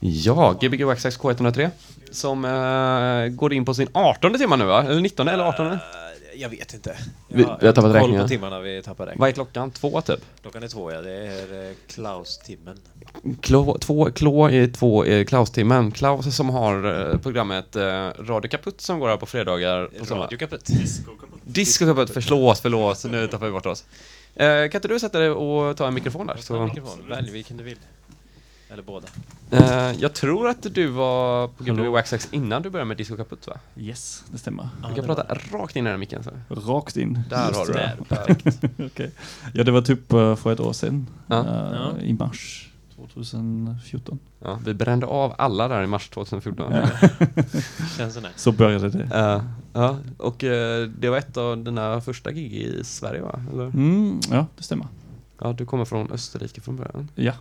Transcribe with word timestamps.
Ja, 0.00 0.52
Gbg 0.60 0.84
Waxax 0.84 1.18
K103 1.18 1.70
som 2.10 2.44
eh, 2.44 3.34
går 3.36 3.52
in 3.52 3.64
på 3.64 3.74
sin 3.74 3.88
18 3.92 4.38
timme 4.38 4.56
nu 4.56 4.64
va? 4.64 4.82
Eller 4.84 5.00
19 5.00 5.28
eller 5.28 5.44
18? 5.44 5.66
Eh, 5.66 5.78
Jag 6.36 6.48
vet 6.48 6.74
inte. 6.74 6.96
Vi- 7.28 7.42
Jag 7.42 7.56
vi 7.60 7.66
har 7.66 7.72
tappat 7.72 7.82
koll 7.84 7.92
räkningen. 7.92 8.22
på 8.22 8.28
timmarna, 8.28 8.60
vi 8.60 8.82
tappar 8.82 9.04
räkningen. 9.06 9.20
Vad 9.20 9.28
är 9.28 9.32
klockan? 9.32 9.70
Två 9.70 10.00
typ? 10.00 10.20
Klockan 10.42 10.62
är 10.62 10.68
två, 10.68 10.92
ja. 10.92 11.00
Det 11.02 11.12
är 11.12 11.68
eh, 11.68 11.74
Klaus-timmen. 11.86 12.76
Klå, 13.40 13.78
två, 13.78 14.10
klå 14.10 14.48
är 14.50 14.66
två 14.66 15.06
är 15.06 15.24
Klaus-timmen. 15.24 15.90
Klaus 15.90 16.36
som 16.36 16.50
har 16.50 17.10
eh, 17.12 17.18
programmet 17.18 17.76
eh, 17.76 17.82
Radio 18.18 18.48
Kaputt 18.50 18.80
som 18.80 18.98
går 19.00 19.08
här 19.08 19.16
på 19.16 19.26
fredagar 19.26 19.86
på. 20.08 20.14
Radio 20.14 20.38
kaputt. 20.38 20.66
Disco 21.44 21.86
Kaputt, 21.86 22.10
förlåt, 22.10 22.58
förlåt, 22.58 23.04
nu 23.04 23.26
tappar 23.28 23.46
vi 23.46 23.52
bort 23.52 23.66
oss. 23.66 23.84
Eh, 24.34 24.46
kan 24.46 24.78
inte 24.78 24.88
du 24.88 24.98
sätta 25.00 25.18
dig 25.18 25.30
och 25.30 25.76
ta 25.76 25.86
en 25.86 25.94
mikrofon 25.94 26.26
där? 26.26 26.36
Så, 26.36 26.64
mikrofon. 26.64 26.98
Välj 27.08 27.30
vilken 27.30 27.56
du 27.56 27.64
vill. 27.64 27.76
Eller 28.72 28.82
båda. 28.82 29.06
eh, 29.50 29.92
jag 30.00 30.14
tror 30.14 30.48
att 30.48 30.66
du 30.74 30.86
var 30.86 31.48
på 31.48 31.64
Gbg 31.64 31.76
Hallå? 31.78 31.90
Waxax 31.92 32.28
innan 32.30 32.62
du 32.62 32.70
började 32.70 32.88
med 32.88 32.96
Disco 32.96 33.16
Kaputt 33.16 33.46
va? 33.46 33.56
Yes, 33.76 34.24
det 34.32 34.38
stämmer. 34.38 34.68
Du 34.88 34.94
kan 34.94 35.04
prata 35.04 35.36
rakt 35.52 35.76
in 35.76 35.84
i 35.86 35.88
den 35.88 35.92
här 35.92 35.98
micken. 35.98 36.22
Så. 36.24 36.30
Rakt 36.48 36.96
in. 36.96 37.20
Där 37.30 37.46
Just 37.46 37.58
har 37.58 37.66
du 37.66 37.72
det. 37.72 37.96
Perfekt. 38.08 38.64
Okej. 38.86 39.10
Ja, 39.54 39.64
det 39.64 39.70
var 39.72 39.82
typ 39.82 40.12
eh, 40.12 40.36
för 40.36 40.52
ett 40.52 40.60
år 40.60 40.72
sedan. 40.72 41.06
Ja. 41.26 41.38
eh, 41.40 41.72
Ja. 41.72 41.92
I 42.02 42.12
mars 42.12 42.66
2014. 42.96 44.18
Ja, 44.44 44.58
vi 44.64 44.74
brände 44.74 45.06
av 45.06 45.34
alla 45.38 45.68
där 45.68 45.82
i 45.82 45.86
mars 45.86 46.08
2014. 46.08 46.72
Känns 47.96 48.14
det. 48.14 48.28
Så 48.36 48.52
började 48.52 48.88
det. 48.88 49.08
Ja, 49.72 49.96
och 50.18 50.36
det 50.98 51.08
var 51.10 51.16
ett 51.16 51.36
av 51.36 51.64
dina 51.64 52.00
första 52.00 52.32
gig 52.32 52.52
i 52.52 52.84
Sverige 52.84 53.22
va? 53.22 53.40
Eller? 53.52 53.64
Mm, 53.64 54.20
ja, 54.30 54.46
det 54.56 54.62
stämmer. 54.62 54.86
Ja, 55.40 55.52
du 55.52 55.66
kommer 55.66 55.84
från 55.84 56.12
Österrike 56.12 56.60
från 56.60 56.76
början. 56.76 57.08
Ja. 57.14 57.32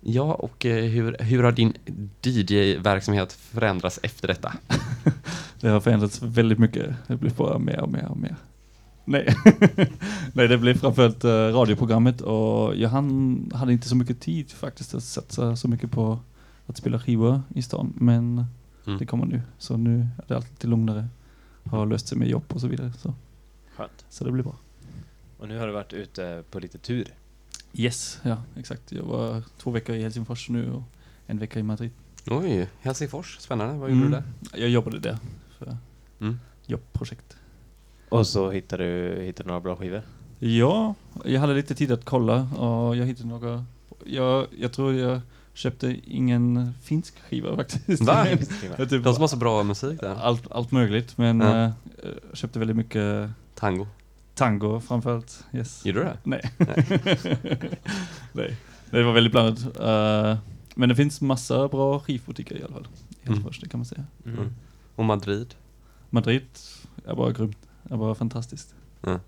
Ja, 0.00 0.34
och 0.34 0.66
eh, 0.66 0.84
hur, 0.84 1.16
hur 1.20 1.42
har 1.42 1.52
din 1.52 1.72
DJ-verksamhet 2.22 3.32
förändrats 3.32 4.00
efter 4.02 4.28
detta? 4.28 4.52
Det 5.60 5.68
har 5.68 5.80
förändrats 5.80 6.22
väldigt 6.22 6.58
mycket. 6.58 6.94
Det 7.06 7.16
blir 7.16 7.30
bara 7.30 7.58
mer 7.58 7.80
och 7.80 7.88
mer 7.92 8.06
och 8.10 8.16
mer. 8.16 8.36
Nej, 9.04 9.34
Nej 10.32 10.48
det 10.48 10.58
blev 10.58 10.78
framförallt 10.78 11.24
uh, 11.24 11.30
radioprogrammet 11.30 12.20
och 12.20 12.76
jag 12.76 12.88
hann, 12.88 13.50
hade 13.54 13.72
inte 13.72 13.88
så 13.88 13.96
mycket 13.96 14.20
tid 14.20 14.50
faktiskt 14.50 14.94
att 14.94 15.02
satsa 15.02 15.56
så 15.56 15.68
mycket 15.68 15.90
på 15.90 16.18
att 16.66 16.76
spela 16.76 16.98
skivor 17.00 17.42
i 17.54 17.62
stan. 17.62 17.92
Men 17.96 18.44
Mm. 18.86 18.98
det 18.98 19.06
kommer 19.06 19.26
nu. 19.26 19.42
Så 19.58 19.76
nu 19.76 19.98
är 20.00 20.24
det 20.28 20.36
allt 20.36 20.50
lite 20.50 20.66
lugnare. 20.66 21.06
Har 21.64 21.86
löst 21.86 22.08
sig 22.08 22.18
med 22.18 22.28
jobb 22.28 22.44
och 22.48 22.60
så 22.60 22.66
vidare. 22.66 22.92
Så, 22.98 23.14
Skönt. 23.76 24.04
så 24.08 24.24
det 24.24 24.32
blir 24.32 24.42
bra. 24.44 24.54
Och 25.38 25.48
nu 25.48 25.58
har 25.58 25.66
du 25.66 25.72
varit 25.72 25.92
ute 25.92 26.42
på 26.50 26.58
lite 26.60 26.78
tur. 26.78 27.06
Yes, 27.72 28.18
ja 28.22 28.42
exakt. 28.56 28.92
Jag 28.92 29.02
var 29.02 29.42
två 29.58 29.70
veckor 29.70 29.94
i 29.96 30.02
Helsingfors 30.02 30.48
nu 30.48 30.72
och 30.72 30.82
en 31.26 31.38
vecka 31.38 31.58
i 31.58 31.62
Madrid. 31.62 31.90
Oj, 32.26 32.68
Helsingfors, 32.80 33.36
spännande. 33.40 33.74
Vad 33.78 33.90
gjorde 33.90 34.00
du 34.02 34.06
Mm. 34.06 34.22
där? 34.50 34.60
Jag 34.60 34.68
jobbade 34.70 34.98
där 34.98 35.18
för 35.58 35.76
Mm. 36.20 36.40
jobbprojekt. 36.66 37.36
Och 38.08 38.26
så 38.26 38.50
hittade 38.50 38.84
du 38.84 39.22
hittade 39.22 39.46
några 39.48 39.60
bra 39.60 39.76
skivor. 39.76 40.02
Ja, 40.38 40.94
jag 41.24 41.40
hade 41.40 41.54
lite 41.54 41.74
tid 41.74 41.92
att 41.92 42.04
kolla 42.04 42.42
och 42.42 42.96
jag 42.96 43.06
hittade 43.06 43.28
några. 43.28 43.64
Jag, 44.04 44.46
jag 44.58 44.72
tror 44.72 44.94
jag 44.94 45.20
köpte 45.54 45.96
ingen 46.06 46.72
finsk 46.82 47.14
skiva 47.20 47.56
faktiskt. 47.56 48.02
Va? 48.02 48.24
Typ 48.78 49.04
De 49.04 49.14
som 49.14 49.20
har 49.20 49.28
så 49.28 49.36
bra 49.36 49.62
musik 49.62 50.00
där. 50.00 50.14
allt, 50.14 50.52
allt 50.52 50.70
möjligt, 50.72 51.18
men 51.18 51.40
Ja. 51.40 51.64
eh, 51.64 51.70
jag 52.28 52.36
köpte 52.36 52.58
väldigt 52.58 52.76
mycket 52.76 53.30
Tango. 53.54 53.86
Tango 54.40 54.80
framförallt. 54.80 55.44
Yes. 55.52 55.86
Gjorde 55.86 55.98
du 55.98 56.04
det? 56.04 56.18
Nej. 56.24 56.40
Nej. 58.32 58.56
Det 58.90 59.02
var 59.02 59.12
väldigt 59.12 59.32
blandat. 59.32 59.80
Eh, 59.80 60.38
men 60.74 60.88
det 60.88 60.94
finns 60.94 61.20
massa 61.20 61.68
bra 61.68 62.00
skivbutiker 62.00 62.56
i 62.56 62.62
alla 62.62 62.72
fall. 62.72 62.82
I 62.84 63.14
Mm. 63.26 63.34
Helsingfors, 63.34 63.60
det 63.60 63.68
kan 63.68 63.78
man 63.80 63.84
säga. 63.84 64.04
Mm. 64.26 64.52
Och 64.96 65.04
Madrid? 65.04 65.54
Madrid 66.10 66.46
är 67.06 67.14
bara 67.14 67.32
grymt. 67.32 67.58
Det 67.82 67.96
var 67.96 68.14
fantastiskt. 68.14 68.74
Ja. 69.00 69.20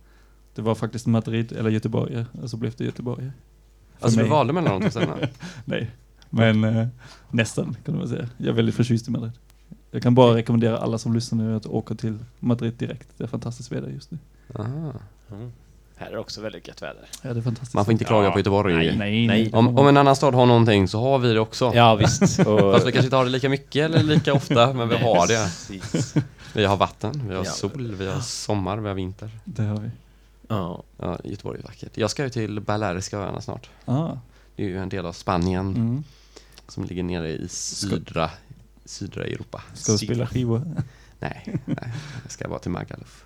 Det 0.54 0.62
var 0.62 0.74
faktiskt 0.74 1.06
Madrid 1.06 1.52
eller 1.52 1.70
Göteborg, 1.70 2.24
och 2.42 2.50
så 2.50 2.56
blev 2.56 2.74
det 2.76 2.84
Göteborg. 2.84 3.30
För 3.98 4.04
Alltså 4.04 4.18
du 4.18 4.22
mig. 4.24 4.30
valde 4.30 4.52
mellan 4.52 4.80
de 4.80 4.82
två 4.84 4.90
ställena? 4.90 5.16
Nej, 5.64 5.90
men 6.30 6.64
eh, 6.64 6.86
nästan 7.30 7.76
kan 7.84 7.96
man 7.98 8.08
säga. 8.08 8.28
Jag 8.36 8.48
är 8.48 8.52
väldigt 8.52 8.74
förtjust 8.74 9.08
i 9.08 9.10
Madrid. 9.10 9.32
Jag 9.94 10.02
kan 10.02 10.14
bara 10.14 10.34
rekommendera 10.34 10.78
alla 10.78 10.98
som 10.98 11.14
lyssnar 11.14 11.44
nu 11.44 11.56
att 11.56 11.66
åka 11.66 11.94
till 11.94 12.18
Madrid 12.38 12.72
direkt. 12.78 13.08
Det 13.16 13.24
är 13.24 13.28
fantastiskt 13.28 13.72
väder 13.72 13.88
just 13.88 14.10
nu. 14.10 14.18
Aha. 14.54 14.92
Mm. 15.32 15.52
Här 15.96 16.06
är 16.06 16.12
det 16.12 16.18
också 16.18 16.40
väldigt 16.40 16.68
gött 16.68 16.82
väder. 16.82 17.08
Ja, 17.22 17.32
det 17.34 17.40
är 17.40 17.42
fantastiskt. 17.42 17.74
Man 17.74 17.84
får 17.84 17.92
inte 17.92 18.04
klaga 18.04 18.26
Ja. 18.26 18.32
på 18.32 18.38
Göteborg. 18.38 18.74
Nej, 18.74 18.86
nej, 18.86 18.96
Nej. 18.98 19.26
nej. 19.26 19.52
Om, 19.52 19.78
om 19.78 19.88
en 19.88 19.96
annan 19.96 20.16
stad 20.16 20.34
har 20.34 20.46
någonting 20.46 20.88
så 20.88 21.00
har 21.00 21.18
vi 21.18 21.32
det 21.32 21.40
också. 21.40 21.72
Ja 21.74 21.94
visst. 21.94 22.22
Och 22.46 22.60
Fast 22.60 22.86
vi 22.86 22.92
kanske 22.92 23.04
inte 23.06 23.16
har 23.16 23.24
det 23.24 23.30
lika 23.30 23.48
mycket 23.48 23.84
eller 23.84 24.02
lika 24.02 24.32
ofta, 24.34 24.72
men 24.72 24.88
vi 24.88 24.96
har 24.96 25.26
det. 25.26 25.34
Precis. 25.72 26.14
Vi 26.54 26.64
har 26.64 26.76
vatten, 26.76 27.22
vi 27.28 27.34
har 27.34 27.44
Ja. 27.44 27.50
sol, 27.50 27.94
vi 27.98 28.06
har 28.06 28.20
sommar, 28.20 28.76
vi 28.76 28.88
har 28.88 28.94
vinter. 28.94 29.30
Det 29.44 29.62
har 29.62 29.76
vi. 29.80 29.90
Ja. 30.48 30.82
Ja, 30.98 31.18
Göteborg 31.24 31.58
är 31.58 31.62
vackert. 31.62 31.96
Jag 31.96 32.10
ska 32.10 32.24
ju 32.24 32.30
till 32.30 32.60
Baleariska 32.60 33.18
öarna 33.18 33.40
snart. 33.40 33.70
Ah, 33.84 34.08
Det 34.56 34.62
är 34.64 34.68
ju 34.68 34.78
en 34.78 34.88
del 34.88 35.06
av 35.06 35.12
Spanien 35.12 35.66
mm. 35.76 36.04
som 36.68 36.84
ligger 36.84 37.02
nere 37.02 37.28
i 37.28 37.48
sydra, 37.48 38.30
sydra 38.92 39.24
Europa. 39.24 39.62
Ska 39.74 39.92
du 39.92 39.98
spela 39.98 40.26
skivor? 40.26 40.62
Nej, 41.20 41.58
nej, 41.64 41.92
jag 42.22 42.32
ska 42.32 42.48
bara 42.48 42.58
till 42.58 42.70
Magaluf 42.70 43.24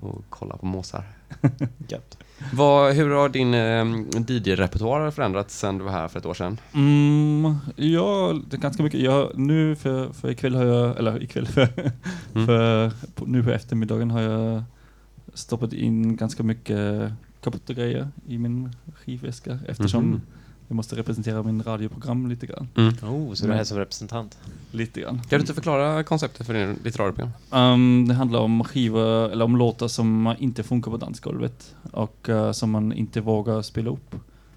och 0.00 0.24
kolla 0.28 0.56
på 0.56 0.66
måsar. 0.66 1.04
Vad, 2.52 2.94
hur 2.94 3.10
har 3.10 3.28
din 3.28 3.54
eh, 3.54 3.84
DJ-repertoar 4.30 5.10
förändrats 5.10 5.58
sen 5.58 5.78
du 5.78 5.84
var 5.84 5.92
här 5.92 6.08
för 6.08 6.18
ett 6.18 6.26
år 6.26 6.34
sedan? 6.34 6.60
Mm, 6.74 7.56
ja, 7.76 8.40
det 8.50 8.56
är 8.56 8.60
ganska 8.60 8.82
mycket. 8.82 9.00
Jag, 9.00 9.38
nu 9.38 9.76
för, 9.76 10.12
för 10.12 10.30
ikväll 10.30 10.54
har 10.54 10.64
jag, 10.64 10.98
eller 10.98 11.22
ikväll, 11.22 11.46
för, 11.54 11.68
Mm. 12.34 12.46
för 12.46 12.90
på, 13.14 13.26
nu 13.26 13.44
på 13.44 13.50
eftermiddagen 13.50 14.10
har 14.10 14.20
jag 14.20 14.62
stoppat 15.34 15.72
in 15.72 16.16
ganska 16.16 16.42
mycket 16.42 17.12
kaputta 17.40 17.72
grejer 17.72 18.08
i 18.26 18.38
min 18.38 18.72
skivväska 18.94 19.58
eftersom 19.68 20.04
Mhm. 20.10 20.20
Jag 20.68 20.74
måste 20.74 20.96
representera 20.96 21.42
min 21.42 21.62
radioprogram 21.62 22.26
lite 22.28 22.46
grann. 22.46 22.68
Mm. 22.76 22.94
Oh, 23.02 23.34
så 23.34 23.46
du 23.46 23.52
är 23.52 23.56
här 23.56 23.64
som 23.64 23.78
representant? 23.78 24.38
Lite 24.70 25.00
grann. 25.00 25.18
Kan 25.18 25.38
du 25.38 25.40
inte 25.40 25.54
förklara 25.54 26.02
konceptet 26.04 26.46
för 26.46 26.54
din, 26.54 26.76
ditt 26.82 26.98
radioprogram? 26.98 27.30
Um, 27.50 28.08
det 28.08 28.14
handlar 28.14 28.40
om 28.40 28.64
skivor, 28.64 29.30
eller 29.30 29.44
om 29.44 29.56
låtar 29.56 29.88
som 29.88 30.34
inte 30.38 30.62
funkar 30.62 30.90
på 30.90 30.96
dansgolvet 30.96 31.74
och 31.92 32.28
eh, 32.28 32.52
som 32.52 32.70
man 32.70 32.92
inte 32.92 33.20
vågar 33.20 33.62
spela 33.62 33.90
upp 33.90 34.14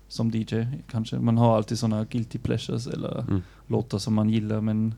som 0.07 0.31
DJ 0.31 0.65
kanske. 0.91 1.19
Man 1.19 1.37
har 1.37 1.57
alltid 1.57 1.79
sådana 1.79 2.03
guilty 2.03 2.37
pleasures 2.39 2.87
eller 2.87 3.19
Mm. 3.19 3.41
låtar 3.67 3.97
som 3.97 4.13
man 4.13 4.29
gillar 4.29 4.61
men 4.61 4.93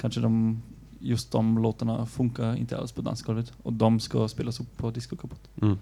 kanske 0.00 0.20
de, 0.20 0.62
just 0.98 1.32
de 1.32 1.58
låtarna 1.58 2.06
funkar 2.06 2.56
inte 2.56 2.78
alls 2.78 2.92
på 2.92 3.02
dansgolvet 3.02 3.52
och 3.62 3.72
de 3.72 4.00
ska 4.00 4.28
spelas 4.28 4.60
upp 4.60 4.76
på 4.76 4.90
Disco 4.90 5.16
Kaputt. 5.16 5.48
Mm. 5.62 5.78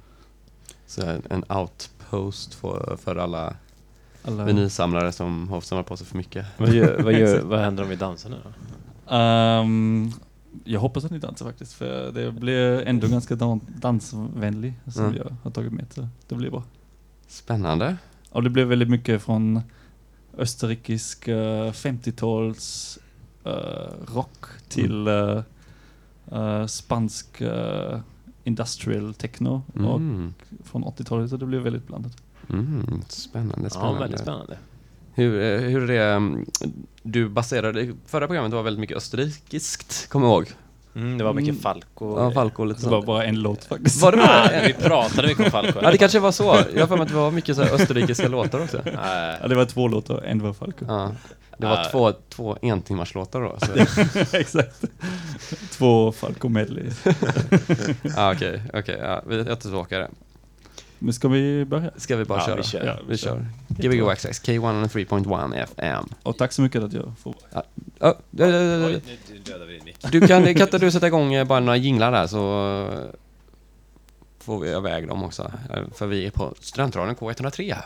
Så 0.87 1.03
en- 1.03 1.23
en 1.31 1.45
outpost 1.59 2.55
för, 2.55 2.97
för 3.03 3.17
alla 3.17 3.57
Alla, 4.25 4.45
vinylsamlare 4.45 5.13
som 5.13 5.49
har 5.49 5.61
samlat 5.61 5.87
på 5.87 5.97
sig 5.97 6.07
för 6.07 6.17
mycket. 6.17 6.47
Vad, 6.57 6.75
gör, 6.75 7.03
vad, 7.03 7.13
gör, 7.13 7.41
vad 7.45 7.61
händer 7.61 7.83
om 7.83 7.89
vi 7.89 7.97
dansar 7.97 8.31
nu 8.31 8.37
då? 8.45 9.15
Ehm, 9.15 10.11
jag 10.65 10.81
hoppas 10.81 11.05
att 11.05 11.11
ni 11.11 11.19
dansar 11.19 11.47
faktiskt 11.47 11.73
för 11.73 12.13
det 12.13 12.33
blir 12.33 12.83
ändå 12.87 13.09
ganska 13.09 13.35
dan- 13.37 13.61
dansvänlig 13.79 14.75
som 14.87 15.05
Mm. 15.05 15.17
jag 15.17 15.37
har 15.43 15.51
tagit 15.51 15.73
med 15.73 15.87
så 15.93 16.09
det 16.29 16.35
blir 16.35 16.51
bra. 16.51 16.63
Spännande. 17.27 17.97
Och 18.31 18.43
det 18.43 18.51
blev 18.51 18.67
väldigt 18.69 18.91
mycket 18.91 19.23
från 19.23 19.61
österrikisk 20.39 21.29
eh, 21.29 21.71
50-tals 21.73 22.99
eh, 23.45 23.53
rock 24.15 24.45
till 24.69 25.07
eh, 25.07 25.43
eh, 26.33 26.67
spansk 26.67 27.43
industrial 28.45 29.15
techno 29.15 29.63
och 29.75 29.97
Mm. 29.97 30.35
från 30.65 30.85
80-talet 30.85 31.31
så 31.31 31.37
det 31.37 31.47
blev 31.47 31.63
väldigt 31.63 31.87
blandat. 31.87 32.17
Mm. 32.51 33.03
Spännande, 33.09 33.61
Ja, 33.63 33.71
spännande. 33.71 34.01
väldigt 34.01 34.21
spännande. 34.21 34.57
Hur, 35.15 35.43
eh, 35.43 35.61
hur 35.61 35.83
är 35.83 35.87
det, 35.87 36.13
mm, 36.15 36.47
du 37.03 37.29
baserade, 37.29 37.93
förra 38.07 38.27
programmet 38.27 38.53
var 38.53 38.63
väldigt 38.63 38.81
mycket 38.81 38.97
österrikiskt, 38.97 40.09
kommer 40.09 40.27
jag 40.27 40.35
ihåg. 40.35 40.51
Mm, 40.97 41.19
det 41.19 41.25
var 41.25 41.33
mycket 41.33 41.49
Mm. 41.51 41.61
Falco. 41.63 42.19
Ja, 42.21 42.31
Falco 42.33 42.63
och 42.63 42.67
lite 42.69 42.81
Det 42.83 42.89
var 42.91 43.03
bara 43.03 43.25
en 43.25 43.41
låt 43.43 43.65
faktiskt. 43.65 44.03
Var 44.03 44.13
det 44.13 44.17
bara 44.19 44.51
vi 44.67 44.73
pratade 44.73 45.29
mycket 45.29 45.45
om 45.45 45.51
Falco. 45.51 45.79
Ja, 45.83 45.91
det 45.91 45.99
kanske 45.99 46.19
var 46.21 46.33
så. 46.33 46.59
Jag 46.75 46.81
har 46.81 46.87
för 46.87 46.97
mig 46.97 47.03
att 47.03 47.09
det 47.09 47.15
var 47.15 47.31
mycket 47.31 47.57
så 47.57 47.63
här 47.63 47.75
österrikiska 47.75 48.29
låtar 48.29 48.61
också. 48.63 48.81
Nej. 48.85 49.39
Ja, 49.43 49.49
det 49.49 49.55
var 49.55 49.65
två 49.65 49.89
låtar, 49.89 50.23
en 50.23 50.43
var 50.43 50.53
Falco. 50.53 50.85
Ja. 50.89 51.13
Det 51.59 51.67
var 51.67 51.91
två, 51.91 52.13
två 52.29 52.57
entimmarslåtar 52.63 53.41
då. 53.41 53.59
Så. 53.61 54.37
Exakt. 54.37 54.85
Två 55.71 56.13
Falco 56.13 56.49
medley. 56.49 56.85
Ja, 58.17 58.33
okej, 58.35 58.63
okej. 58.75 58.99
ja, 59.03 59.23
vi- 59.27 59.45
jag 59.45 59.61
tillbaka 59.61 59.99
det. 59.99 60.09
Men 60.99 61.13
ska 61.15 61.29
vi 61.29 61.65
börja? 61.65 61.91
Ska 61.97 62.17
vi 62.17 62.25
bara 62.25 62.39
Ja, 62.39 62.47
köra? 62.47 62.57
vi 62.57 62.63
kör. 62.63 62.87
Ja, 62.87 62.97
Vi 63.09 63.17
kör. 63.17 63.47
Gbg 63.69 64.01
Waxax, 64.03 64.43
K103.1 64.43 65.55
FM. 65.63 66.05
Och 66.23 66.39
tack 66.39 66.53
så 66.53 66.63
mycket 66.63 66.83
att 66.83 66.93
jag 66.93 67.13
får 67.23 67.35
Ja, 67.53 67.63
ja, 67.99 68.15
ja, 68.31 68.47
ja, 68.47 68.91
ja. 68.91 68.99
Mick. 69.85 69.97
Du 70.13 70.21
kan, 70.21 70.43
kan 70.55 70.63
inte 70.63 70.79
du 70.79 70.91
sätta 70.91 71.07
igång 71.07 71.35
eh, 71.35 71.45
bara 71.47 71.61
några 71.61 71.77
jinglar 71.77 72.13
där 72.13 72.27
så 72.27 72.73
eh, 72.93 72.99
får 74.39 74.61
vi 74.61 74.71
iväg 74.71 75.09
dem 75.09 75.25
också. 75.25 75.53
Eh, 75.75 75.83
För 75.95 76.07
vi 76.07 76.27
är 76.27 76.31
på 76.31 76.55
Studentradion 76.61 77.17
K103. 77.17 77.77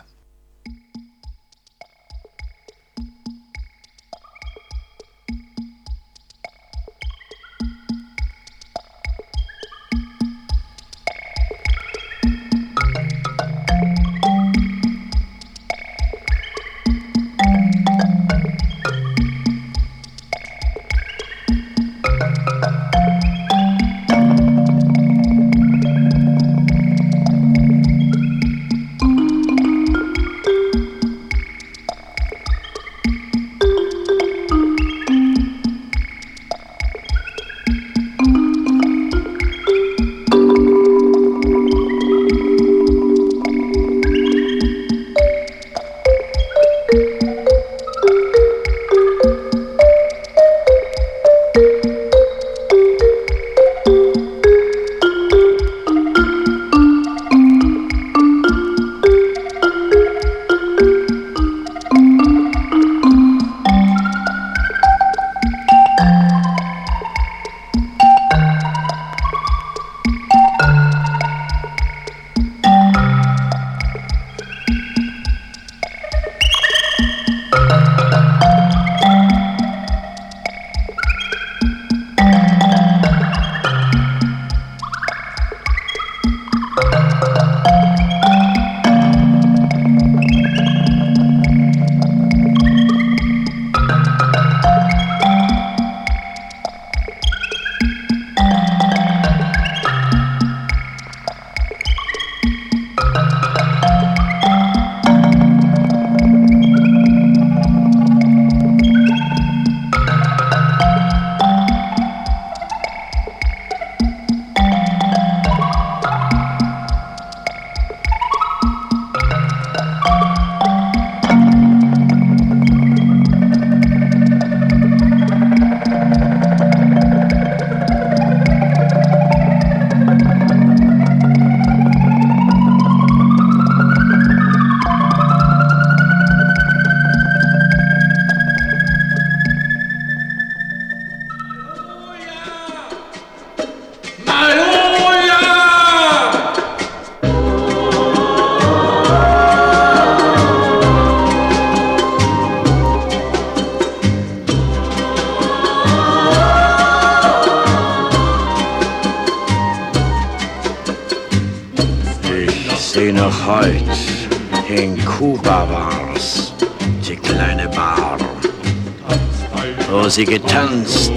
Sie 170.19 170.25
getanzt, 170.25 171.13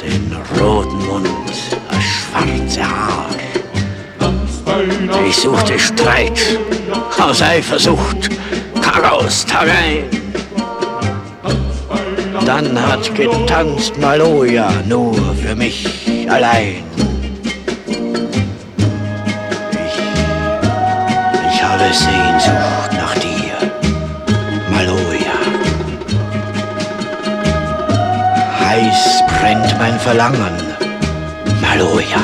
den 0.00 0.36
roten 0.60 1.04
Mund, 1.04 1.28
das 1.90 2.04
schwarze 2.04 2.84
Haar. 2.88 3.26
Ich 5.26 5.36
suchte 5.36 5.76
Streit 5.80 6.40
aus 7.18 7.42
Eifersucht, 7.42 8.30
Tag 8.80 9.12
aus, 9.12 9.44
Tag 9.44 9.68
ein. 9.68 10.04
Dann 12.46 12.80
hat 12.80 13.12
getanzt 13.16 13.98
Maloja 13.98 14.70
nur 14.86 15.16
für 15.34 15.56
mich 15.56 15.84
allein. 16.28 16.84
Ich, 19.72 19.98
ich 21.52 21.62
habe 21.64 21.92
Sehnsucht 21.92 22.27
mein 29.90 30.00
Verlangen, 30.00 30.56
Maloja. 31.62 32.22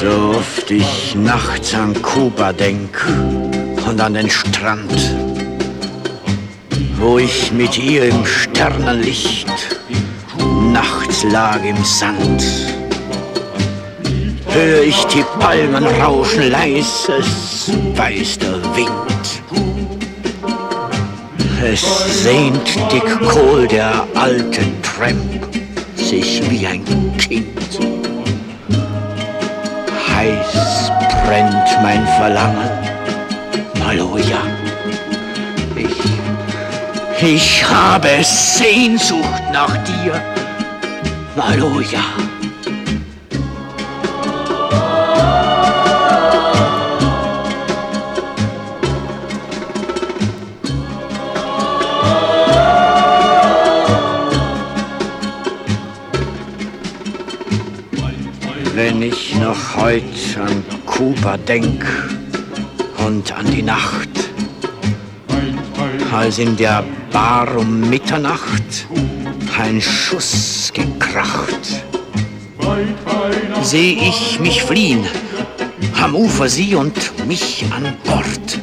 So 0.00 0.36
oft 0.36 0.70
ich 0.70 1.14
nachts 1.14 1.74
an 1.74 1.94
Kuba 2.02 2.52
denk 2.52 2.90
und 3.86 4.00
an 4.00 4.14
den 4.14 4.28
Strand, 4.28 4.92
wo 6.98 7.18
ich 7.18 7.52
mit 7.52 7.78
ihr 7.78 8.04
im 8.04 8.26
Sternenlicht 8.26 9.47
nachts 11.18 11.24
lag 11.24 11.64
im 11.64 11.84
Sand. 11.84 12.44
Hör 14.46 14.82
ich 14.82 15.04
die 15.06 15.24
Palmen 15.38 15.86
rauschen, 16.00 16.50
leises 16.50 17.70
weiß 17.94 18.38
der 18.38 18.62
Wind. 18.76 19.42
Es 21.62 22.22
sehnt 22.22 22.76
Dick 22.92 23.28
Kohl, 23.28 23.66
der 23.66 24.06
alte 24.14 24.62
Tramp, 24.82 25.48
sich 25.96 26.42
wie 26.50 26.66
ein 26.66 26.84
Kind 27.18 27.48
heiß 30.14 30.90
brennt 31.26 31.82
mein 31.82 32.06
Verlangen, 32.16 32.70
Maloja. 33.78 34.42
Ich, 35.76 37.22
ich 37.22 37.64
habe 37.68 38.08
Sehnsucht 38.22 39.42
nach 39.52 39.76
dir, 39.84 40.37
Maloja. 41.38 42.00
Wenn 58.74 59.02
ich 59.02 59.36
noch 59.36 59.76
heut 59.76 60.02
an 60.40 60.64
Kuba 60.86 61.36
denk 61.36 61.86
und 63.06 63.30
an 63.30 63.46
die 63.46 63.62
Nacht, 63.62 64.10
als 66.12 66.40
in 66.40 66.56
der 66.56 66.82
Bar 67.12 67.56
um 67.56 67.88
Mitternacht 67.88 68.88
ein 69.56 69.80
Schuss 69.80 70.67
seh 73.62 73.92
ich 73.92 74.40
mich 74.40 74.62
fliehen, 74.62 75.04
am 76.02 76.14
Ufer 76.14 76.48
sie 76.48 76.74
und 76.74 77.26
mich 77.26 77.64
an 77.70 77.96
Bord. 78.04 78.58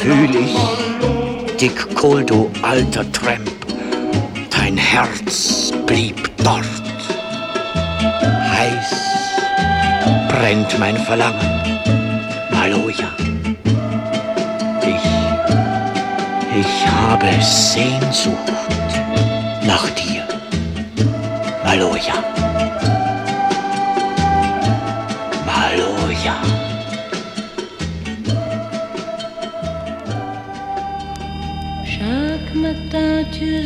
Fühl 0.00 0.34
ich, 0.34 1.56
Dick 1.60 1.94
Cole, 1.94 2.24
du 2.24 2.50
alter 2.62 3.10
Tramp, 3.12 3.50
dein 4.50 4.76
Herz 4.76 5.72
blieb 5.86 6.30
dort 6.38 6.82
heiß 8.62 9.12
brennt 10.28 10.78
mein 10.78 10.96
Verlangen, 10.96 11.50
Maloja. 12.50 13.10
Ich, 14.82 15.08
ich 16.60 16.86
habe 16.86 17.28
Sehnsucht 17.40 18.52
nach 19.66 19.88
dir, 19.90 20.01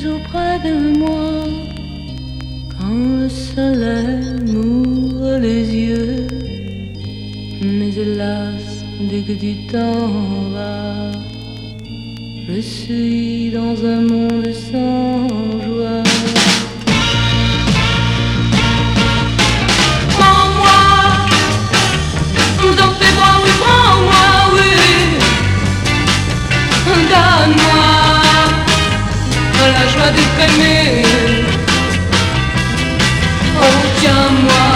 auprès 0.09 0.59
de 0.61 0.99
moi 0.99 1.45
quand 2.79 3.21
le 3.23 3.29
soleil 3.29 4.41
m'ouvre 4.53 5.39
les 5.39 5.65
yeux. 5.75 6.27
Mais 7.63 7.93
hélas, 7.97 8.85
dès 9.01 9.23
que 9.23 9.33
tu 9.33 9.55
t'en 9.73 10.09
vas, 10.55 11.13
je 12.49 12.61
suis 12.61 13.51
dans 13.51 13.77
un 13.85 14.01
monde 14.03 14.53
sans 14.53 15.26
Oh, 33.59 33.81
tiens-moi, 34.01 34.67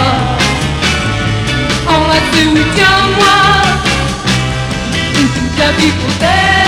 enlacé, 1.87 2.41
oui, 2.53 2.63
tiens-moi. 2.75 3.37
Toute 5.13 5.59
la 5.59 5.71
vie 5.73 5.91
pour 5.91 6.13
t'aimer, 6.19 6.60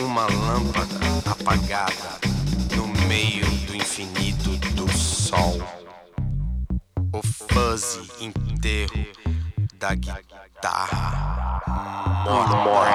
Uma 0.00 0.26
lâmpada 0.26 1.30
apagada 1.30 2.20
no 2.76 2.86
meio 3.06 3.44
do 3.66 3.74
infinito 3.74 4.56
do 4.74 4.88
sol. 4.92 5.60
O 7.12 7.22
fuzzy 7.22 8.08
enterro 8.20 9.06
da 9.78 9.94
guitarra 9.94 11.24
morre 12.26 12.94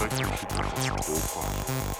Schrecklich, 0.00 0.28
die 0.40 0.46
Katastrophe. 0.46 1.99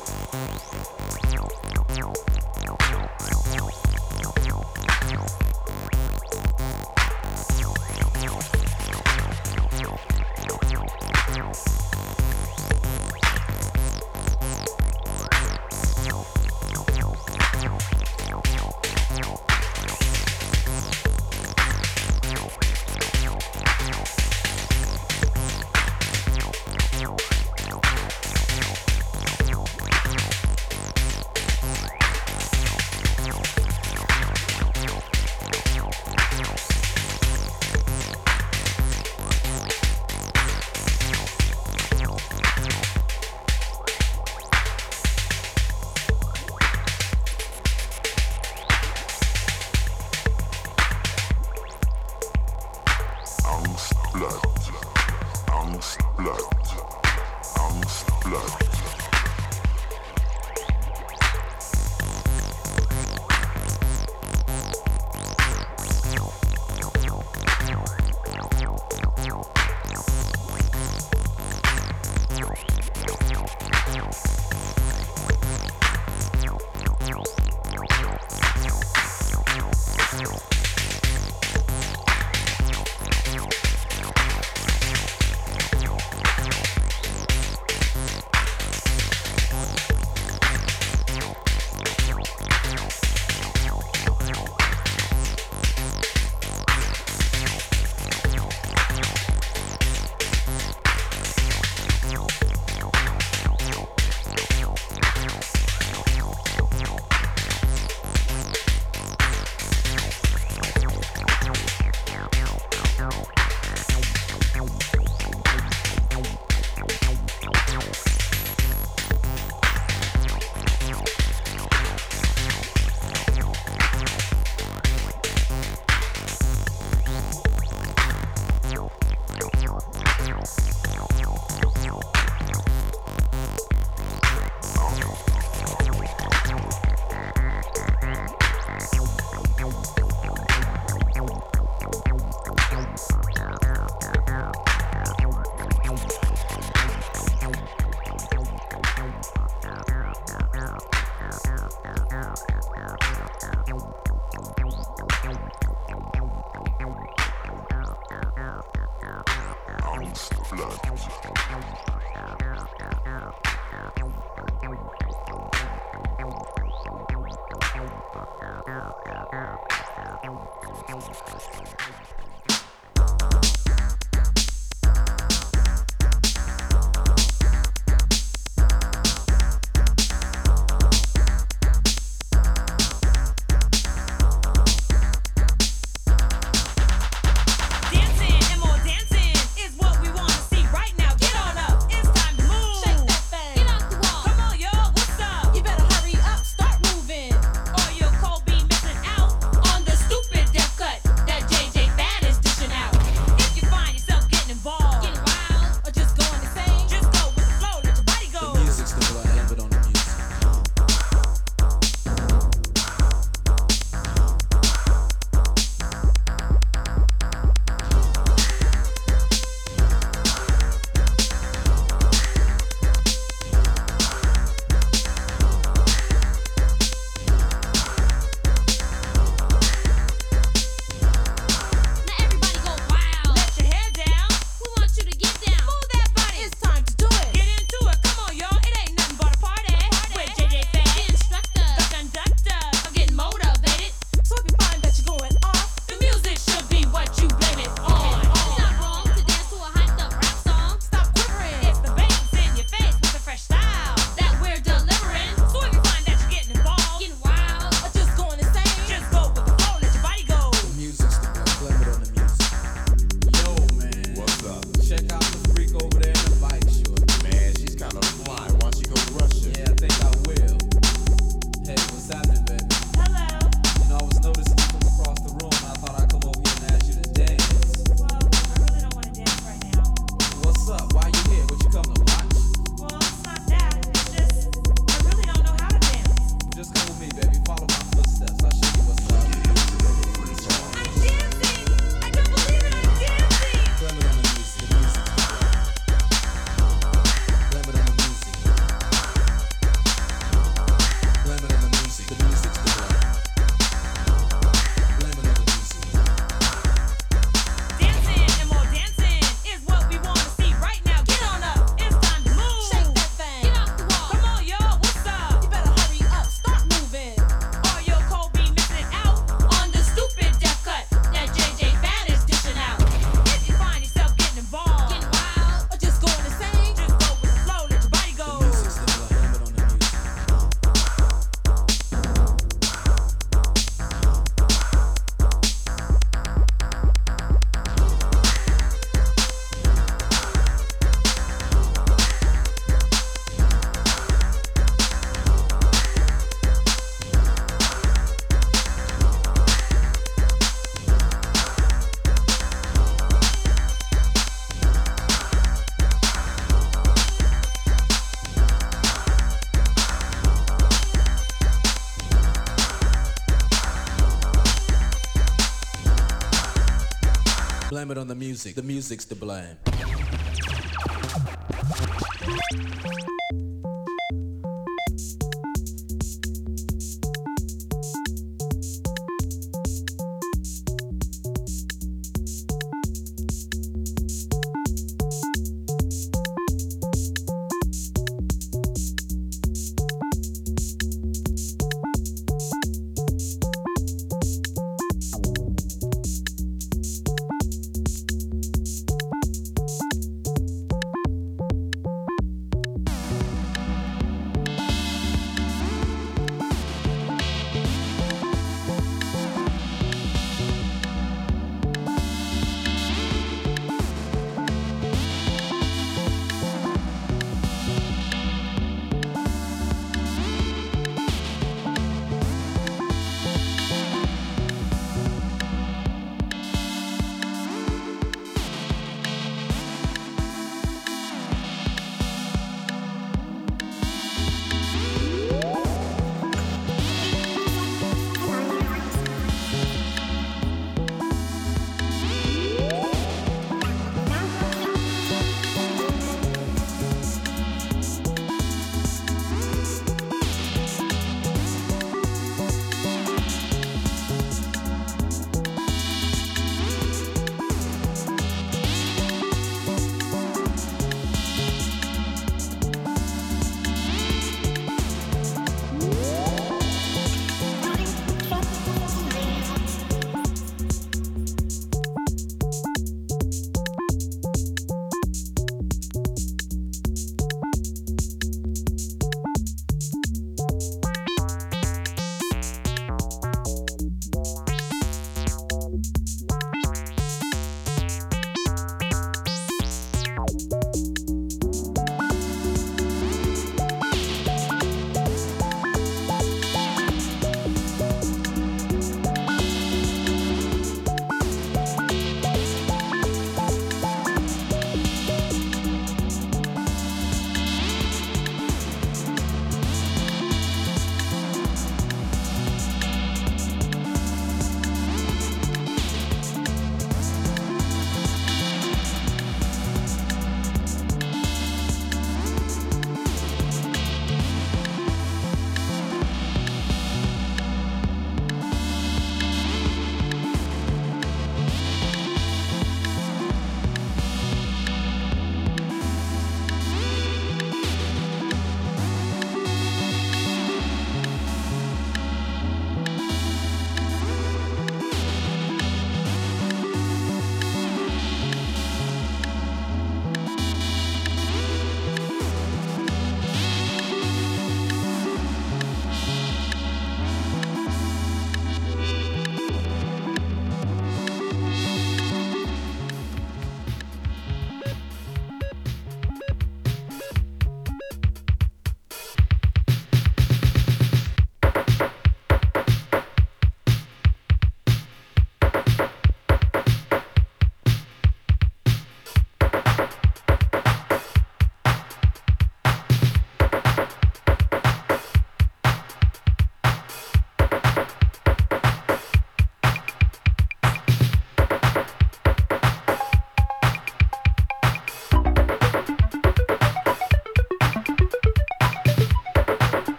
Music. 368.40 368.54
The 368.54 368.62
music's 368.62 369.04
to 369.04 369.14
blame. 369.14 369.69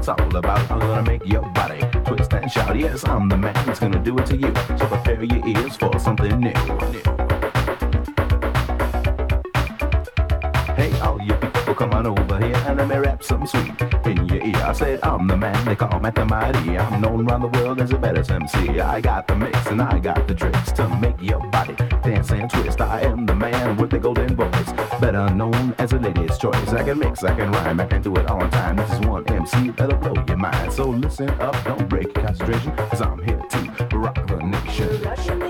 It's 0.00 0.08
all 0.08 0.34
about. 0.34 0.70
I'm 0.70 0.80
gonna 0.80 1.02
make 1.02 1.26
your 1.26 1.42
body 1.50 1.80
twist 2.06 2.32
and 2.32 2.50
shout. 2.50 2.74
Yes, 2.74 3.06
I'm 3.06 3.28
the 3.28 3.36
man 3.36 3.52
that's 3.66 3.80
gonna 3.80 4.02
do 4.02 4.16
it 4.18 4.24
to 4.26 4.36
you. 4.36 4.50
So 4.78 4.86
prepare 4.86 5.22
your 5.22 5.46
ears 5.46 5.76
for 5.76 5.98
something 5.98 6.40
new. 6.40 6.54
Hey, 10.74 10.98
all 11.00 11.20
you 11.20 11.34
come 11.80 11.94
on 11.94 12.06
over 12.06 12.38
here 12.44 12.62
and 12.66 12.76
let 12.76 12.88
me 12.88 12.96
rap 12.96 13.22
some 13.22 13.46
sweet 13.46 13.72
in 14.04 14.28
your 14.28 14.44
ear. 14.44 14.56
I 14.56 14.72
said 14.74 15.00
I'm 15.02 15.26
the 15.26 15.34
man 15.34 15.64
they 15.64 15.74
call 15.74 15.98
Mathemati. 15.98 16.78
I'm 16.78 17.00
known 17.00 17.26
around 17.26 17.40
the 17.40 17.48
world 17.58 17.80
as 17.80 17.88
the 17.88 17.96
baddest 17.96 18.30
MC. 18.30 18.80
I 18.80 19.00
got 19.00 19.26
the 19.26 19.34
mix 19.34 19.66
and 19.66 19.80
I 19.80 19.98
got 19.98 20.28
the 20.28 20.34
tricks 20.34 20.72
to 20.72 20.86
make 20.96 21.16
your 21.22 21.40
body 21.48 21.74
dance 22.02 22.32
and 22.32 22.50
twist. 22.50 22.82
I 22.82 23.00
am 23.00 23.24
the 23.24 23.34
man 23.34 23.78
with 23.78 23.88
the 23.92 23.98
golden 23.98 24.36
voice, 24.36 24.72
better 25.00 25.30
known 25.30 25.74
as 25.78 25.94
a 25.94 25.98
lady's 25.98 26.36
choice. 26.36 26.68
I 26.68 26.82
can 26.82 26.98
mix, 26.98 27.24
I 27.24 27.34
can 27.34 27.50
rhyme, 27.50 27.80
I 27.80 27.86
can 27.86 28.02
do 28.02 28.14
it 28.16 28.26
all 28.26 28.40
the 28.40 28.48
time. 28.48 28.76
This 28.76 28.92
is 28.92 29.00
one 29.00 29.26
MC 29.28 29.70
that'll 29.70 29.96
blow 29.96 30.22
your 30.28 30.36
mind. 30.36 30.70
So 30.74 30.90
listen 30.90 31.30
up, 31.40 31.56
don't 31.64 31.88
break 31.88 32.14
your 32.14 32.26
concentration, 32.26 32.76
cause 32.76 33.00
I'm 33.00 33.22
here 33.24 33.40
to 33.48 33.98
rock 33.98 34.26
the 34.26 34.36
nation. 34.36 35.49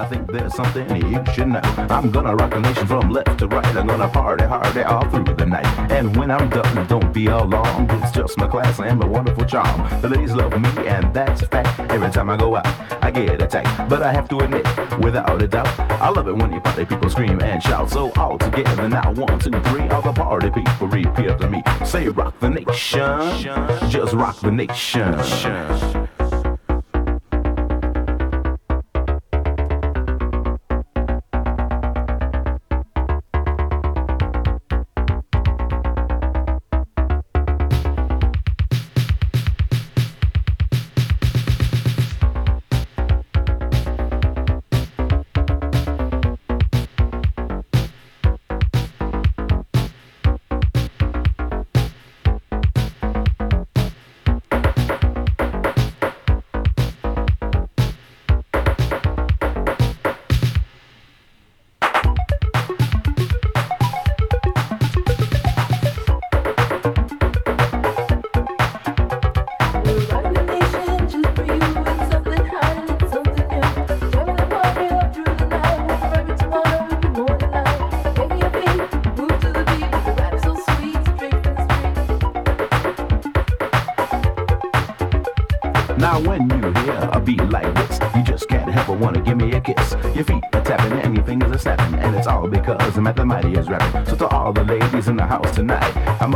I 0.00 0.06
think 0.06 0.32
there's 0.32 0.54
something 0.54 0.88
you 0.96 1.22
should 1.34 1.48
know. 1.48 1.60
I'm 1.90 2.10
gonna 2.10 2.34
rock 2.34 2.52
the 2.52 2.60
nation 2.60 2.86
from 2.86 3.10
left 3.10 3.38
to 3.38 3.46
right. 3.46 3.66
I'm 3.76 3.86
gonna 3.86 4.08
party 4.08 4.44
hardy 4.44 4.80
all 4.80 5.06
through 5.10 5.34
the 5.34 5.44
night. 5.44 5.66
And 5.92 6.16
when 6.16 6.30
I'm 6.30 6.48
done, 6.48 6.86
don't 6.86 7.12
be 7.12 7.26
alarmed. 7.26 7.90
It's 7.92 8.10
just 8.10 8.38
my 8.38 8.48
class 8.48 8.80
and 8.80 8.98
my 8.98 9.06
wonderful 9.06 9.44
charm. 9.44 10.00
The 10.00 10.08
ladies 10.08 10.32
love 10.32 10.58
me, 10.58 10.70
and 10.86 11.12
that's 11.12 11.42
a 11.42 11.46
fact. 11.46 11.78
Every 11.92 12.10
time 12.10 12.30
I 12.30 12.38
go 12.38 12.56
out, 12.56 12.66
I 13.02 13.10
get 13.10 13.42
attacked. 13.42 13.90
But 13.90 14.02
I 14.02 14.10
have 14.10 14.26
to 14.30 14.38
admit, 14.38 14.64
without 15.00 15.42
a 15.42 15.46
doubt, 15.46 15.68
I 15.78 16.08
love 16.08 16.28
it 16.28 16.34
when 16.34 16.50
you 16.50 16.60
party 16.60 16.86
people 16.86 17.10
scream 17.10 17.38
and 17.42 17.62
shout. 17.62 17.90
So 17.90 18.10
all 18.16 18.38
together 18.38 18.88
now, 18.88 19.12
one, 19.12 19.38
two, 19.38 19.50
three, 19.50 19.86
all 19.90 20.00
the 20.00 20.14
party 20.14 20.50
people 20.50 20.88
repeat 20.88 21.28
after 21.28 21.50
me. 21.50 21.62
Say 21.84 22.08
rock 22.08 22.40
the 22.40 22.48
nation, 22.48 23.90
just 23.90 24.14
rock 24.14 24.40
the 24.40 24.50
nation. 24.50 25.99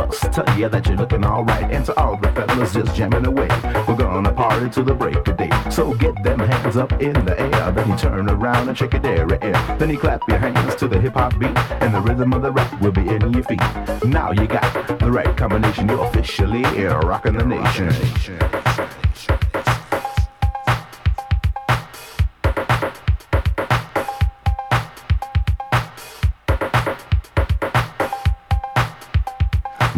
Must 0.05 0.31
tell 0.31 0.59
you 0.59 0.69
that 0.69 0.85
you're 0.87 0.97
looking 0.97 1.25
alright, 1.25 1.71
and 1.71 1.85
to 1.85 1.99
all 1.99 2.17
the 2.17 2.31
fellas 2.31 2.73
just 2.73 2.95
jamming 2.95 3.25
away, 3.25 3.47
we're 3.87 3.95
gonna 3.95 4.31
party 4.31 4.69
till 4.69 4.83
the 4.83 4.93
break 4.93 5.27
of 5.27 5.37
day. 5.37 5.49
So 5.69 5.93
get 5.93 6.21
them 6.23 6.39
hands 6.39 6.77
up 6.77 6.91
in 7.01 7.13
the 7.25 7.39
air, 7.39 7.71
then 7.71 7.89
you 7.89 7.97
turn 7.97 8.29
around 8.29 8.69
and 8.69 8.77
shake 8.77 8.93
your 8.93 9.01
dairy 9.01 9.37
air. 9.41 9.75
Then 9.77 9.89
you 9.89 9.97
clap 9.97 10.21
your 10.27 10.37
hands 10.37 10.75
to 10.75 10.87
the 10.87 10.99
hip 10.99 11.13
hop 11.13 11.37
beat, 11.39 11.57
and 11.81 11.93
the 11.93 12.01
rhythm 12.01 12.33
of 12.33 12.41
the 12.41 12.51
rap 12.51 12.81
will 12.81 12.91
be 12.91 13.07
in 13.07 13.33
your 13.33 13.43
feet. 13.43 13.61
Now 14.05 14.31
you 14.31 14.47
got 14.47 14.99
the 14.99 15.11
right 15.11 15.35
combination, 15.35 15.89
you're 15.89 16.03
officially 16.05 16.63
rocking 16.63 17.33
the 17.33 17.45
nation. 17.45 18.44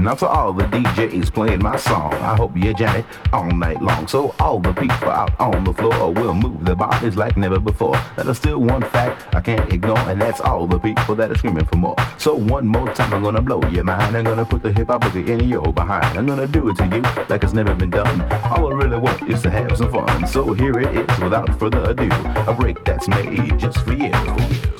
Now 0.07 0.13
to 0.13 0.27
all 0.29 0.53
the 0.53 0.63
DJs 0.63 1.33
playing 1.33 1.61
my 1.61 1.75
song, 1.75 2.13
I 2.13 2.37
hope 2.37 2.55
you 2.55 2.73
jam 2.73 2.95
it 2.95 3.05
all 3.33 3.51
night 3.51 3.81
long. 3.81 4.07
So 4.07 4.33
all 4.39 4.57
the 4.57 4.71
people 4.71 5.09
out 5.09 5.37
on 5.37 5.65
the 5.65 5.73
floor 5.73 6.13
will 6.13 6.33
move 6.33 6.63
their 6.63 6.77
bodies 6.77 7.17
like 7.17 7.35
never 7.35 7.59
before. 7.59 7.97
That 8.15 8.25
is 8.27 8.37
still 8.37 8.59
one 8.59 8.83
fact 8.83 9.35
I 9.35 9.41
can't 9.41 9.69
ignore, 9.73 9.99
and 9.99 10.21
that's 10.21 10.39
all 10.39 10.65
the 10.65 10.79
people 10.79 11.13
that 11.15 11.29
are 11.29 11.35
screaming 11.35 11.65
for 11.65 11.75
more. 11.75 11.97
So 12.17 12.33
one 12.35 12.65
more 12.65 12.87
time, 12.93 13.13
I'm 13.13 13.21
gonna 13.21 13.41
blow 13.41 13.61
your 13.67 13.83
mind. 13.83 14.15
I'm 14.15 14.23
gonna 14.23 14.45
put 14.45 14.63
the 14.63 14.71
hip 14.71 14.87
hop 14.87 15.01
boogie 15.01 15.27
in 15.27 15.49
your 15.49 15.73
behind. 15.73 16.17
I'm 16.17 16.25
gonna 16.25 16.47
do 16.47 16.69
it 16.69 16.77
to 16.77 16.85
you 16.85 17.01
like 17.27 17.43
it's 17.43 17.51
never 17.51 17.75
been 17.75 17.89
done. 17.89 18.21
All 18.45 18.71
I 18.71 18.75
really 18.77 18.99
want 18.99 19.29
is 19.29 19.41
to 19.41 19.49
have 19.49 19.75
some 19.75 19.91
fun. 19.91 20.25
So 20.25 20.53
here 20.53 20.79
it 20.79 20.95
is, 20.95 21.19
without 21.19 21.59
further 21.59 21.83
ado, 21.83 22.07
a 22.49 22.53
break 22.53 22.81
that's 22.85 23.09
made 23.09 23.59
just 23.59 23.79
for 23.79 23.91
you. 23.91 24.76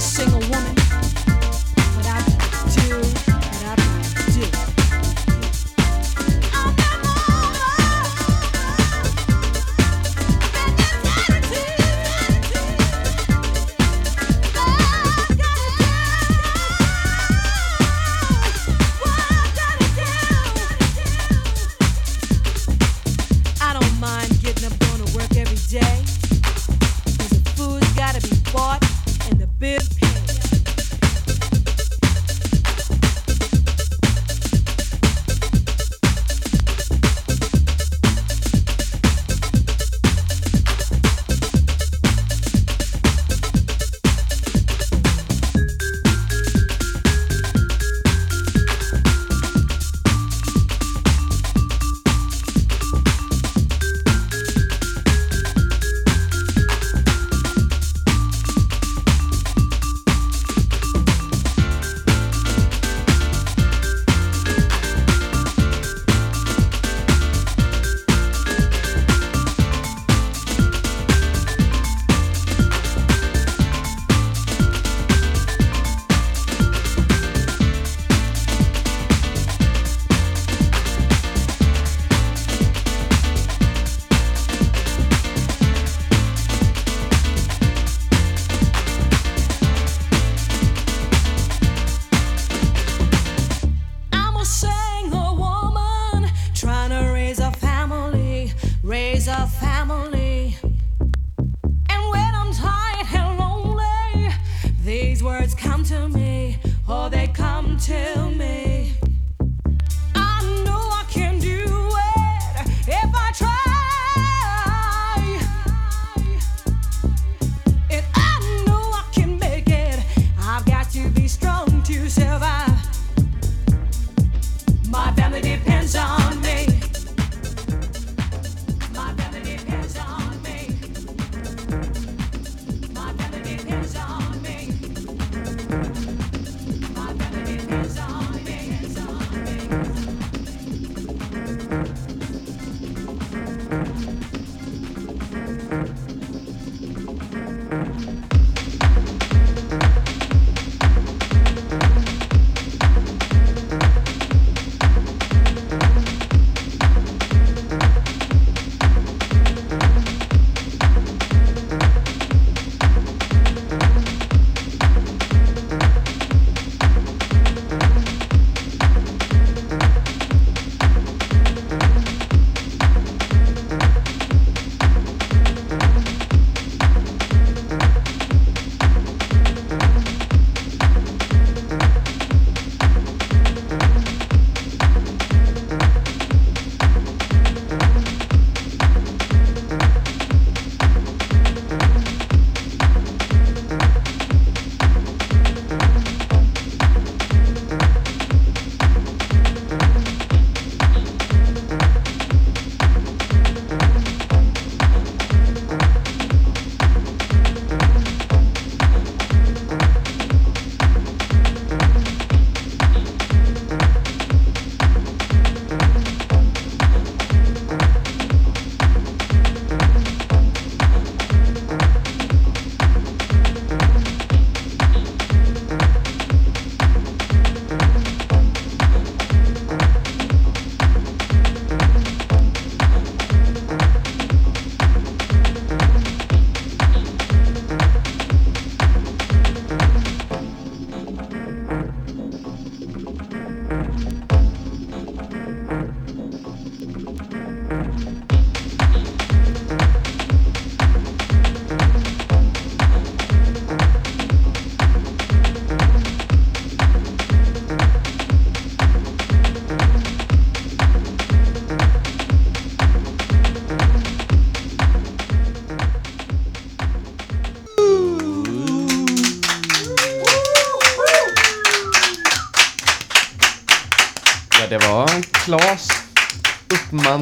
Single 0.00 0.38
woman. 0.48 0.77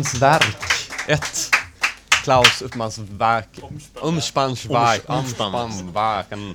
Uppmans 0.07 0.23
verk 0.23 0.57
1. 1.09 1.51
Klaus 2.23 2.63
Uppmans 2.63 2.99
verk. 2.99 3.49
Umspannsverk. 4.03 5.03
Umspannsverken. 5.09 6.55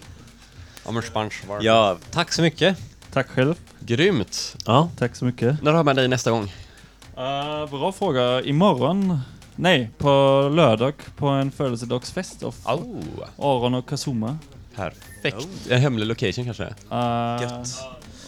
Umspannsverken. 0.89 1.65
Ja, 1.65 1.97
tack 2.11 2.33
så 2.33 2.41
mycket. 2.41 2.77
Tack 3.13 3.27
själv. 3.27 3.55
Grymt. 3.79 4.55
Ja. 4.65 4.89
Tack 4.97 5.15
så 5.15 5.25
mycket. 5.25 5.63
När 5.63 5.71
har 5.73 5.83
man 5.83 5.95
dig 5.95 6.07
nästa 6.07 6.31
gång? 6.31 6.43
Uh, 6.43 7.69
bra 7.69 7.91
fråga. 7.91 8.41
Imorgon? 8.41 9.19
Nej, 9.55 9.89
på 9.97 10.07
lördag 10.55 10.93
på 11.17 11.27
en 11.27 11.51
födelsedagsfest 11.51 12.43
av 12.43 12.55
Oh. 12.65 13.03
Aron 13.37 13.73
och 13.73 13.89
Kazuma. 13.89 14.37
Perfekt. 14.75 15.47
En 15.69 15.81
hemlig 15.81 16.05
location 16.05 16.45
kanske? 16.45 16.63
Uh, 16.63 17.41
Gött. 17.41 17.79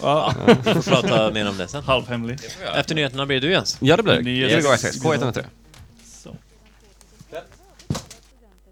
Ja. 0.03 0.33
Får 0.63 0.81
prata 0.91 1.31
mer 1.31 1.49
om 1.49 1.57
det 1.57 1.67
sen. 1.67 1.83
Halvhemlig. 1.83 2.37
Efter 2.75 2.95
nyheterna 2.95 3.25
blir 3.25 3.41
det 3.41 3.47
du 3.47 3.53
Jens. 3.53 3.77
Ja, 3.79 3.97
det 3.97 4.03
blir 4.03 4.21
det. 4.21 4.29
Yes. 4.29 4.65
K103. 5.03 5.43